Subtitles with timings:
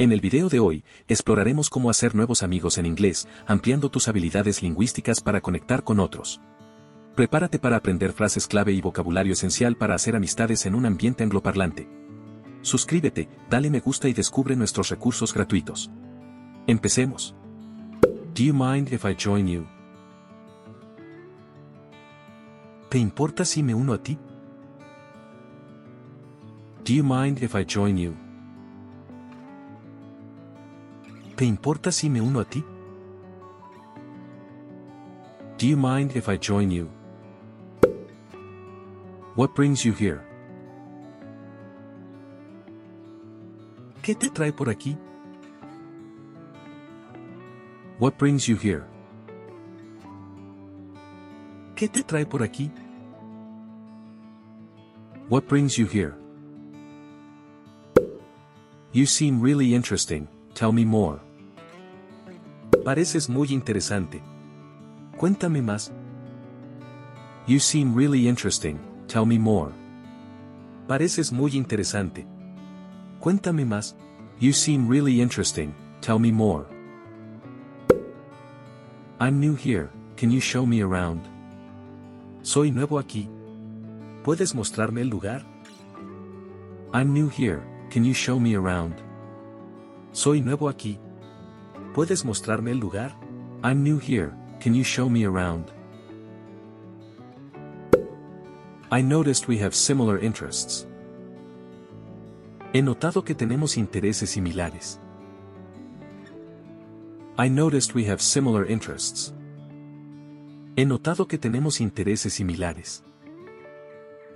[0.00, 4.62] En el video de hoy, exploraremos cómo hacer nuevos amigos en inglés, ampliando tus habilidades
[4.62, 6.40] lingüísticas para conectar con otros.
[7.16, 11.88] Prepárate para aprender frases clave y vocabulario esencial para hacer amistades en un ambiente angloparlante.
[12.62, 15.90] Suscríbete, dale me gusta y descubre nuestros recursos gratuitos.
[16.68, 17.34] Empecemos.
[18.36, 19.66] Do you mind if I join you?
[22.88, 24.16] ¿Te importa si me uno a ti?
[26.84, 28.27] Do you mind if I join you?
[31.38, 32.64] ¿Te importa si me uno a ti?
[35.56, 36.88] Do you mind if I join you?
[39.36, 40.20] What brings you here?
[44.02, 44.98] ¿Qué te trae por aquí?
[48.00, 48.82] What brings you here?
[51.76, 52.68] ¿Qué te trae por aquí?
[55.28, 56.16] What brings you here?
[58.90, 61.20] You seem really interesting, tell me more.
[62.84, 64.22] Pareces muy interesante.
[65.16, 65.92] Cuéntame más.
[67.46, 69.72] You seem really interesting, tell me more.
[70.86, 72.26] Pareces muy interesante.
[73.20, 73.96] Cuéntame más.
[74.40, 76.66] You seem really interesting, tell me more.
[79.20, 81.22] I'm new here, can you show me around?
[82.42, 83.28] Soy nuevo aquí.
[84.22, 85.44] ¿Puedes mostrarme el lugar?
[86.94, 87.60] I'm new here,
[87.90, 88.94] can you show me around?
[90.12, 90.98] Soy nuevo aquí.
[91.98, 93.16] ¿Puedes mostrarme el lugar?
[93.64, 95.72] I'm new here, can you show me around?
[98.88, 100.86] I noticed we have similar interests.
[102.72, 105.00] He notado que tenemos intereses similares.
[107.36, 109.34] I noticed we have similar interests.
[110.76, 113.02] He notado que tenemos intereses similares.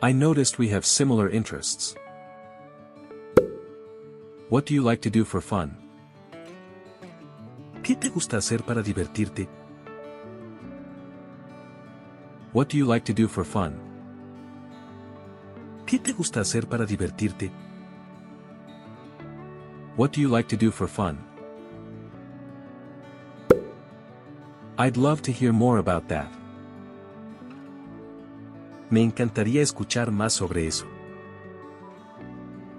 [0.02, 1.94] I noticed we have similar interests.
[4.48, 5.81] What do you like to do for fun?
[7.82, 9.48] ¿Qué te gusta hacer para divertirte?
[12.52, 13.74] What do you like to do for fun?
[15.84, 17.50] ¿Qué te gusta hacer para divertirte?
[19.96, 21.18] What do you like to do for fun?
[24.78, 26.30] I'd love to hear more about that.
[28.90, 30.86] Me encantaría escuchar más sobre eso.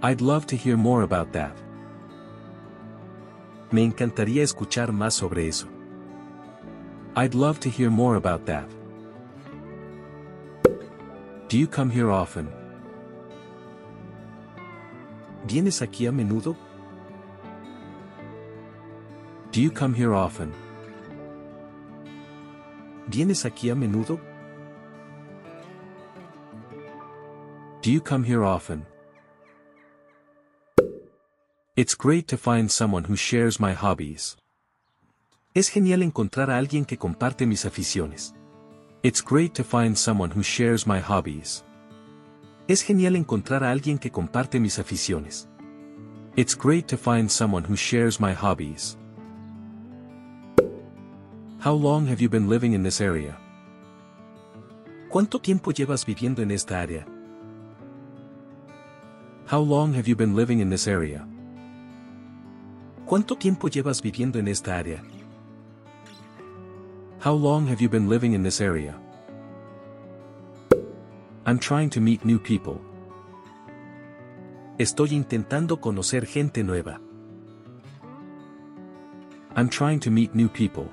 [0.01, 1.53] I'd love to hear more about that.
[3.73, 5.67] Me encantaría escuchar más sobre eso.
[7.15, 8.69] I'd love to hear more about that.
[11.49, 12.47] Do you come here often?
[15.47, 16.55] ¿Vienes aquí a menudo?
[19.51, 20.53] Do you come here often?
[23.07, 24.19] ¿Vienes aquí a menudo?
[27.81, 28.85] Do you come here often?
[31.83, 34.37] It's great to find someone who shares my hobbies.
[35.53, 38.33] Es genial encontrar a alguien que comparte mis aficiones.
[39.03, 41.65] It's great to find someone who shares my hobbies.
[42.69, 45.49] Es genial encontrar a alguien que comparte mis aficiones.
[46.37, 48.97] It's great to find someone who shares my hobbies.
[51.59, 53.37] How long have you been living in this area?
[55.09, 57.05] ¿Cuánto tiempo llevas viviendo en esta área?
[59.51, 61.27] How long have you been living in this area?
[63.05, 65.03] ¿Cuánto tiempo llevas viviendo en esta área?
[67.23, 68.97] How long have you been living in this area?
[71.45, 72.79] I'm trying to meet new people.
[74.77, 76.99] Estoy intentando conocer gente nueva.
[79.55, 80.89] I'm trying to meet new people.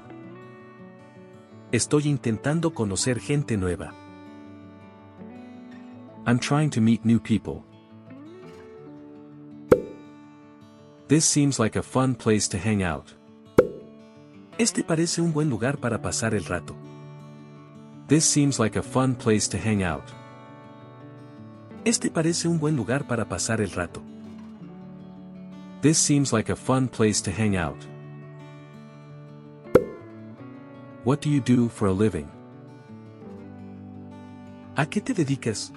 [1.72, 3.94] Estoy intentando conocer gente nueva.
[6.26, 7.64] I'm trying to meet new people.
[11.10, 13.16] This seems like a fun place to hang out.
[14.58, 16.76] Este parece un buen lugar para pasar el rato.
[18.06, 20.04] This seems like a fun place to hang out.
[21.84, 24.00] Este parece un buen lugar para pasar el rato.
[25.82, 27.84] This seems like a fun place to hang out.
[31.02, 32.28] What do you do for a living?
[34.76, 35.72] ¿A qué te dedicas?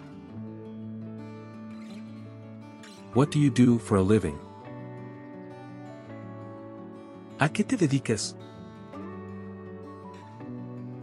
[3.15, 4.37] What do you do for a living?
[7.43, 8.37] ¿A qué te dedicas?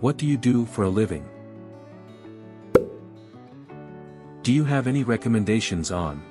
[0.01, 1.23] What do you do for a living?
[4.43, 6.23] Do you have any recommendations on?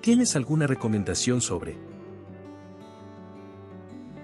[0.00, 1.76] ¿Tienes alguna recomendación sobre?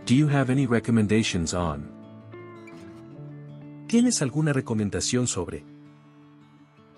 [0.07, 1.93] Do you have any recommendations on?
[3.87, 5.63] ¿Tienes alguna recomendación sobre?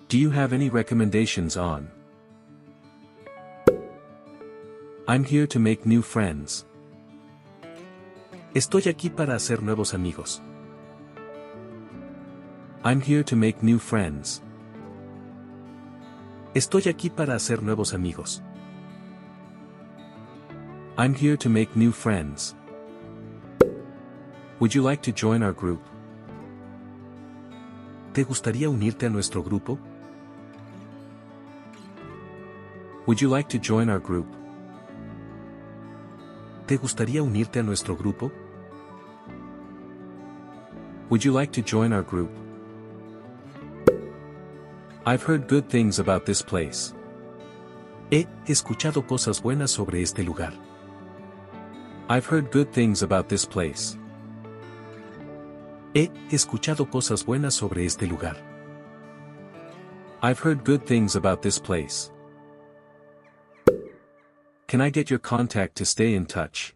[0.07, 1.91] Do you have any recommendations on?
[5.05, 6.63] I'm here to make new friends.
[8.55, 10.41] Estoy aquí para hacer nuevos amigos.
[12.83, 14.41] I'm here to make new friends.
[16.55, 18.41] Estoy aquí para hacer nuevos amigos.
[20.97, 22.55] I'm here to make new friends.
[24.59, 25.81] Would you like to join our group?
[28.13, 29.77] ¿Te gustaría unirte a nuestro grupo?
[33.05, 34.38] Would you like to join our group?
[36.69, 38.31] ¿Te gustaría unirte a nuestro grupo?
[41.09, 42.29] Would you like to join our group?
[45.03, 46.93] I've heard good things about this place.
[48.11, 50.53] He escuchado cosas buenas sobre este lugar.
[52.07, 53.97] I've heard good things about this place.
[55.95, 58.37] He escuchado cosas buenas sobre este lugar.
[60.21, 62.11] I've heard good things about this place.
[64.69, 66.75] Can I get your contact to stay in touch?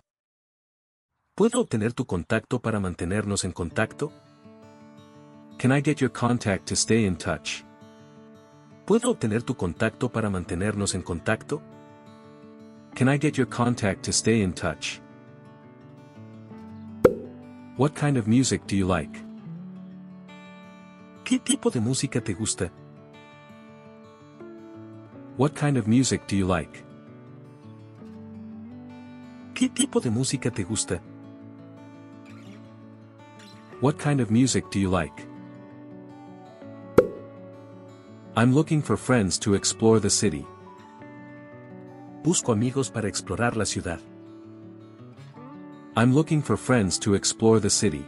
[1.38, 4.12] ¿Puedo obtener tu contacto para mantenernos en contacto?
[5.60, 7.64] Can I get your contact to stay in touch?
[8.88, 11.62] ¿Puedo obtener tu contacto para mantenernos en contacto?
[12.96, 15.00] Can I get your contact to stay in touch?
[17.78, 19.24] What kind of music do you like?
[21.24, 22.72] ¿Qué tipo de música te gusta?
[25.38, 26.84] What kind of music do you like?
[29.64, 31.02] ¿Qué tipo de música te gusta?
[33.80, 35.26] What kind of music do you like?
[38.36, 40.46] I'm looking for friends to explore the city.
[42.26, 44.02] Busco amigos para explorar la ciudad.
[45.96, 48.06] I'm looking for friends to explore the city.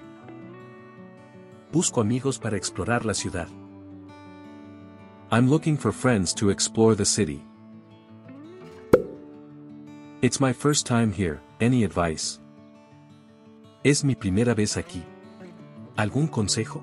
[1.71, 3.47] Busco amigos para explorar la ciudad.
[5.31, 7.45] I'm looking for friends to explore the city.
[10.21, 12.39] It's my first time here, any advice?
[13.83, 15.03] Es mi primera vez aquí.
[15.95, 16.81] ¿Algún consejo?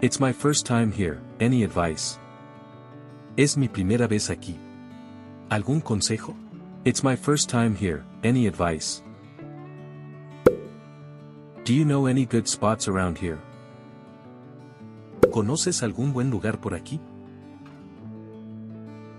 [0.00, 2.18] It's my first time here, any advice?
[3.36, 4.56] Es mi primera vez aquí.
[5.50, 6.34] ¿Algún consejo?
[6.84, 9.02] It's my first time here, any advice?
[11.64, 13.38] Do you know any good spots around here?
[15.30, 16.98] ¿Conoces algún buen lugar por aquí?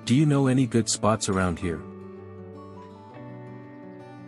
[0.06, 1.80] Do you know any good spots around here?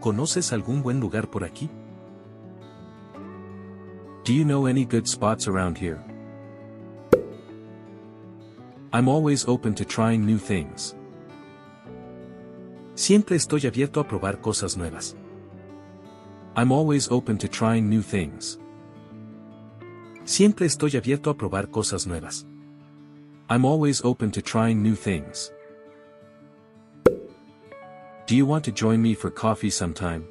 [0.02, 1.70] ¿Conoces algún buen lugar por aquí?
[4.26, 6.04] Do you know any good spots around here?
[8.92, 10.96] I'm always open to trying new things.
[12.96, 15.16] Siempre estoy abierto a probar cosas nuevas.
[16.56, 18.60] I'm always open to trying new things.
[20.26, 22.48] Siempre estoy abierto a probar cosas nuevas.
[23.50, 25.52] I'm always open to trying new things.
[28.32, 30.26] Do you want to join me for coffee sometime?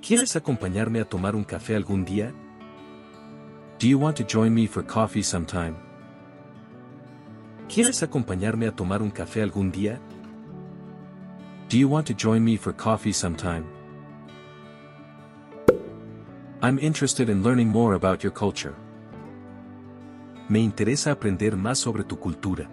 [0.00, 2.32] ¿Quieres acompañarme a tomar un café algún día?
[3.80, 5.74] Do you want to join me for coffee sometime?
[7.68, 9.98] ¿Quieres acompañarme a tomar un café algún día?
[11.68, 13.64] Do you want to join me for coffee sometime?
[16.62, 18.76] I'm interested in learning more about your culture.
[20.48, 22.70] Me interesa aprender más sobre tu cultura.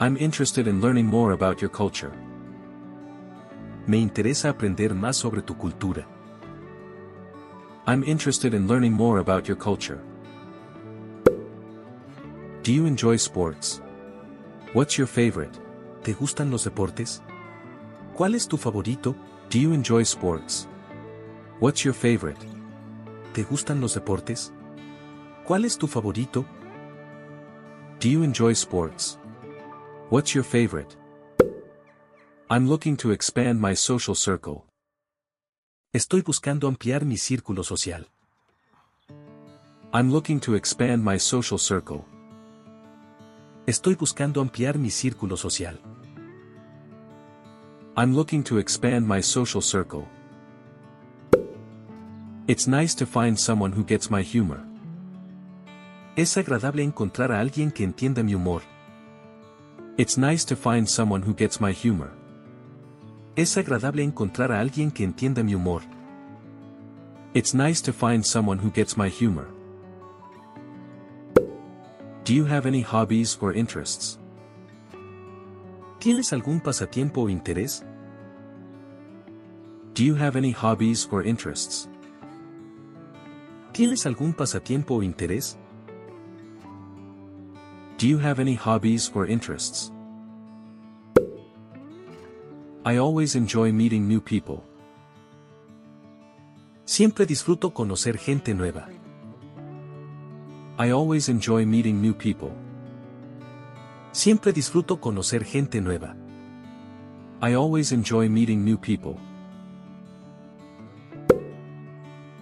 [0.00, 2.10] I'm interested in learning more about your culture.
[3.88, 6.06] Me interesa aprender más sobre tu cultura.
[7.86, 9.98] I'm interested in learning more about your culture.
[12.62, 13.80] Do you enjoy sports?
[14.74, 15.58] What's your favorite?
[16.02, 17.22] ¿Te gustan los deportes?
[18.14, 19.16] ¿Cuál es tu favorito?
[19.50, 20.68] Do you enjoy sports?
[21.58, 22.46] What's your favorite?
[23.32, 24.52] ¿Te gustan los deportes?
[25.46, 26.44] ¿Cuál es tu favorito?
[28.00, 29.18] Do you enjoy sports?
[30.10, 30.97] What's your favorite?
[32.50, 34.64] I'm looking to expand my social circle.
[35.92, 38.06] Estoy buscando ampliar mi círculo social.
[39.92, 42.06] I'm looking to expand my social circle.
[43.66, 45.78] Estoy buscando ampliar mi círculo social.
[47.98, 50.08] I'm looking to expand my social circle.
[52.46, 54.64] It's nice to find someone who gets my humor.
[56.16, 58.62] Es agradable encontrar a alguien que entienda mi humor.
[59.98, 62.17] It's nice to find someone who gets my humor.
[63.38, 65.82] Es agradable encontrar a alguien que entienda mi humor.
[67.34, 69.46] It's nice to find someone who gets my humor.
[72.24, 74.18] Do you have any hobbies or interests?
[76.00, 77.84] ¿Tienes algún pasatiempo o interés?
[79.94, 81.88] Do you have any hobbies or interests?
[83.72, 85.56] ¿Tienes algún pasatiempo o interés?
[87.98, 89.92] Do you have any hobbies or interests?
[92.88, 94.64] I always enjoy meeting new people.
[96.86, 98.88] Siempre disfruto conocer gente nueva.
[100.78, 102.50] I always enjoy meeting new people.
[104.12, 106.16] Siempre disfruto conocer gente nueva.
[107.42, 109.18] I always enjoy meeting new people.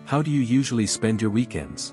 [0.04, 1.92] How do you usually spend your weekends?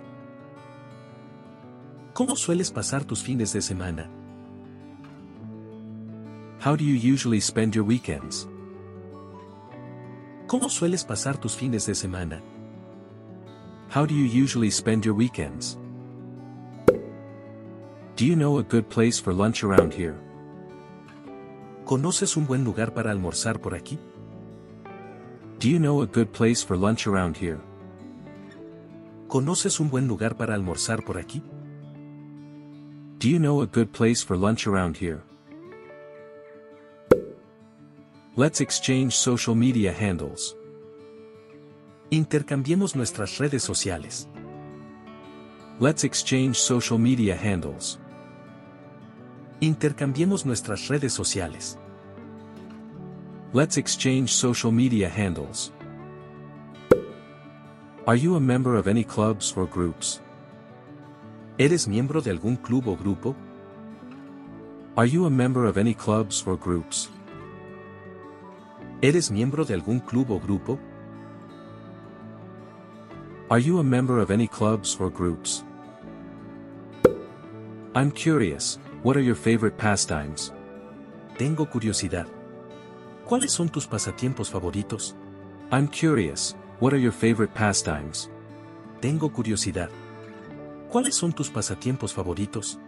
[2.14, 4.23] ¿Cómo sueles pasar tus fines de semana?
[6.64, 8.48] How do you usually spend your weekends?
[10.48, 12.42] ¿Cómo sueles pasar tus fines de semana?
[13.90, 15.78] How do you usually spend your weekends?
[18.16, 20.16] Do you know a good place for lunch around here?
[21.84, 24.00] ¿Conoces un buen lugar para almorzar por aquí?
[25.60, 27.60] Do you know a good place for lunch around here?
[29.28, 31.44] ¿Conoces un buen lugar para almorzar por aquí?
[33.20, 35.24] Do you know a good place for lunch around here?
[38.36, 40.58] Let's exchange social media handles.
[42.10, 44.28] Intercambiemos nuestras redes sociales.
[45.80, 48.00] Let's exchange social media handles.
[49.62, 51.78] Intercambiemos nuestras redes sociales.
[53.54, 55.72] Let's exchange social media handles.
[58.08, 60.22] Are you a member of any clubs or groups?
[61.60, 63.36] ¿Eres miembro de algún club o grupo?
[64.98, 67.12] Are you a member of any clubs or groups?
[69.04, 70.80] ¿Eres miembro de algún club o grupo?
[73.50, 75.66] Are you a member of any clubs or groups?
[77.94, 80.54] I'm curious, what are your favorite pastimes?
[81.38, 82.28] Tengo curiosidad.
[83.26, 85.16] ¿Cuáles son tus pasatiempos favoritos?
[85.70, 88.30] I'm curious, what are your favorite pastimes?
[89.02, 89.90] Tengo curiosidad.
[90.90, 92.80] ¿Cuáles son tus pasatiempos favoritos?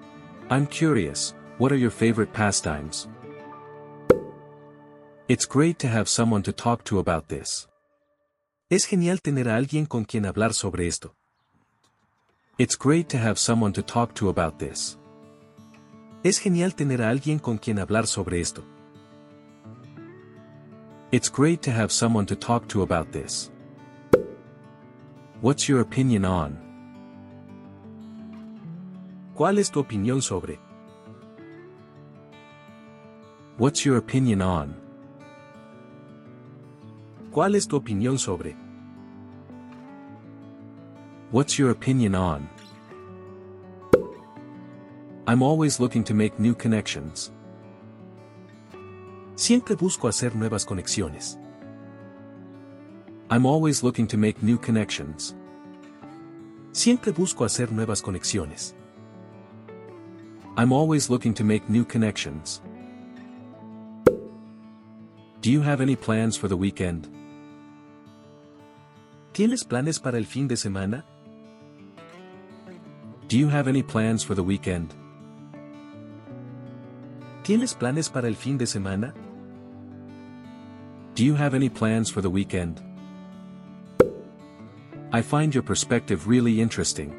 [0.49, 3.09] I'm curious, what are your favorite pastimes?
[5.27, 7.67] It's great to have someone to talk to about this.
[8.69, 11.15] Es genial tener a alguien con quien hablar sobre esto.
[12.59, 14.99] It's great to have someone to talk to about this.
[16.23, 18.63] Es genial tener a alguien con quien hablar sobre esto.
[21.11, 23.49] It's great to have someone to talk to about this.
[25.41, 26.59] What's your opinion on?
[29.33, 30.59] ¿Cuál es tu opinión sobre?
[33.57, 34.84] What's your opinion on?
[37.35, 38.55] ¿Cuál es tu opinión sobre?
[41.33, 42.47] What's your opinion on?
[45.27, 47.33] I'm always looking to make new connections.
[49.35, 51.37] Siempre busco hacer nuevas conexiones.
[53.29, 55.35] I'm always looking to make new connections.
[56.71, 58.75] Siempre busco hacer nuevas conexiones.
[60.55, 62.61] I'm always looking to make new connections.
[65.41, 67.09] Do you have any plans for the weekend?
[69.35, 71.03] ¿Tienes planes para el fin de semana?
[73.27, 74.93] Do you have any plans for the weekend?
[77.43, 79.13] ¿Tienes planes para el fin de semana?
[81.15, 82.81] Do you have any plans for the weekend?
[85.11, 87.13] I find your perspective really interesting.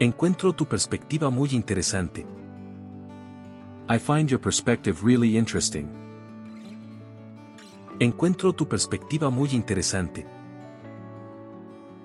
[0.00, 2.24] Encuentro tu perspectiva muy interesante.
[3.90, 5.90] I find your perspective really interesting.
[8.00, 10.37] Encuentro tu perspectiva muy interesante.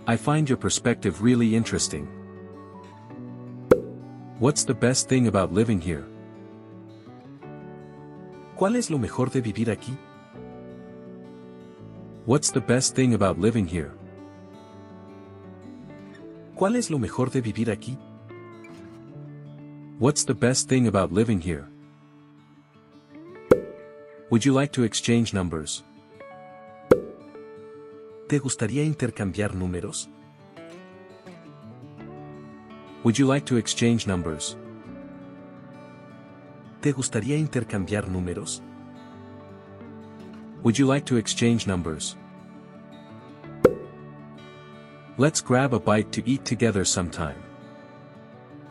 [0.06, 2.08] I find your perspective really interesting.
[4.40, 6.04] What's the best thing about living here?
[8.58, 9.98] ¿Cuál es lo mejor de vivir aquí?
[12.26, 13.94] What's the best thing about living here?
[16.58, 17.98] ¿Cuál es lo mejor de vivir aquí?
[20.00, 21.70] What's the best thing about living here?
[24.30, 25.82] Would you like to exchange numbers?
[28.34, 30.10] ¿Te gustaría intercambiar números?
[33.04, 34.58] Would you like to exchange numbers?
[36.82, 38.64] ¿Te gustaría intercambiar números?
[40.64, 42.18] Would you like to exchange numbers?
[45.20, 47.38] Let's grab a bite to eat together sometime.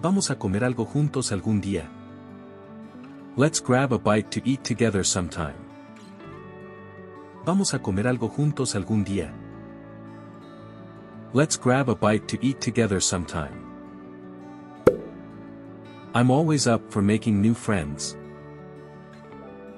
[0.00, 1.88] Vamos a comer algo juntos algún día.
[3.36, 5.54] Let's grab a bite to eat together sometime.
[7.44, 9.32] Vamos a comer algo juntos algún día.
[11.34, 13.64] Let's grab a bite to eat together sometime.
[16.14, 18.18] I'm always up for making new friends.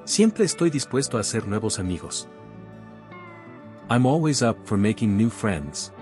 [0.05, 2.27] Siempre estoy dispuesto a hacer nuevos amigos.
[3.89, 5.93] I'm always up for making new friends.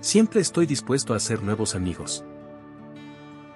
[0.00, 2.22] Siempre estoy dispuesto a hacer nuevos amigos.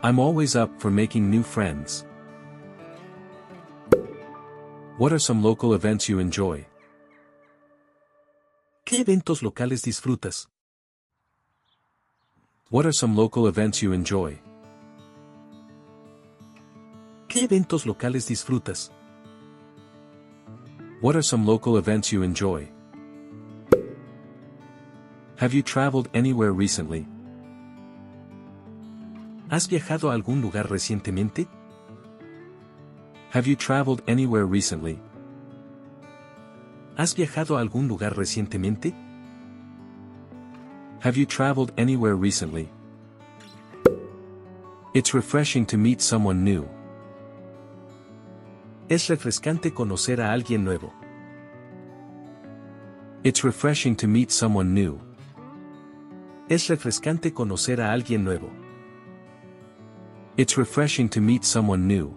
[0.02, 2.04] I'm always up for making new friends.
[4.98, 6.66] What are some local events you enjoy?
[8.86, 10.50] ¿Qué eventos locales disfrutas?
[12.70, 14.38] What are some local events you enjoy?
[17.26, 18.92] ¿Qué eventos locales disfrutas?
[21.00, 22.68] What are some local events you enjoy?
[25.38, 27.06] Have you traveled anywhere recently?
[29.48, 31.48] ¿Has viajado a algún lugar recientemente?
[33.32, 35.00] Have you traveled anywhere recently?
[36.96, 38.94] ¿Has viajado a algún lugar recientemente?
[41.02, 42.68] Have you traveled anywhere recently?
[44.94, 46.68] It's refreshing to meet someone new.
[48.88, 50.92] Es refrescante conocer a alguien nuevo.
[53.24, 55.00] It's refreshing to meet someone new.
[56.48, 58.50] Es refrescante conocer a alguien nuevo.
[60.36, 62.14] It's refreshing to meet someone new.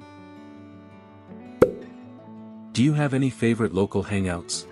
[2.77, 4.67] Do you have any favorite local hangouts?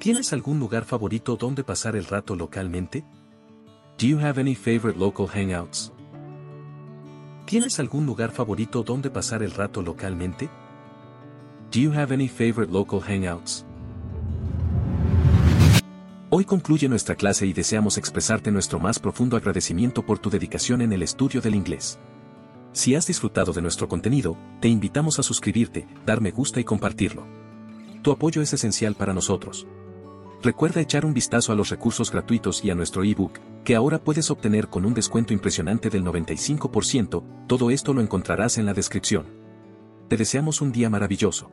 [0.00, 3.04] ¿Tienes algún lugar favorito donde pasar el rato localmente?
[3.98, 5.92] Do you have any favorite local hangouts?
[7.44, 10.48] ¿Tienes algún lugar favorito donde pasar el rato localmente?
[11.70, 13.66] Do you have any favorite local hangouts?
[16.30, 20.94] Hoy concluye nuestra clase y deseamos expresarte nuestro más profundo agradecimiento por tu dedicación en
[20.94, 21.98] el estudio del inglés.
[22.72, 27.26] Si has disfrutado de nuestro contenido, te invitamos a suscribirte, dar me gusta y compartirlo.
[28.02, 29.66] Tu apoyo es esencial para nosotros.
[30.42, 34.30] Recuerda echar un vistazo a los recursos gratuitos y a nuestro ebook, que ahora puedes
[34.30, 39.26] obtener con un descuento impresionante del 95%, todo esto lo encontrarás en la descripción.
[40.08, 41.50] Te deseamos un día maravilloso.